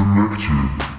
connected. 0.00 0.89